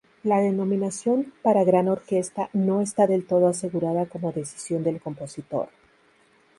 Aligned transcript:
La 0.23 0.39
denominación 0.39 1.31
"para 1.43 1.63
gran 1.63 1.87
orquesta" 1.87 2.49
no 2.53 2.81
está 2.81 3.05
del 3.05 3.27
todo 3.27 3.47
asegurada 3.47 4.07
como 4.07 4.31
decisión 4.31 4.83
del 4.83 4.99
compositor. 4.99 5.69